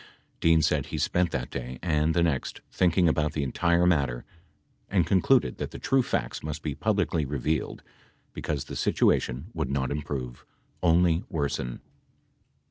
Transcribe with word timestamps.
67 0.41 0.41
Dean 0.41 0.61
said 0.63 0.91
lie 0.91 0.97
spent 0.97 1.29
that 1.29 1.51
day 1.51 1.77
and 1.83 2.15
the 2.15 2.23
next 2.23 2.61
think 2.71 2.97
ing 2.97 3.07
about 3.07 3.33
the 3.33 3.43
entire 3.43 3.85
matter 3.85 4.25
and 4.89 5.05
concluded 5.05 5.57
that 5.59 5.69
the 5.69 5.77
true 5.77 6.01
facts 6.01 6.41
must 6.41 6.63
be 6.63 6.73
publicly 6.73 7.23
revealed 7.23 7.83
because 8.33 8.63
the 8.63 8.75
situation 8.75 9.51
would 9.53 9.69
not 9.69 9.91
improve, 9.91 10.43
only 10.81 11.23
worsen. 11.29 11.81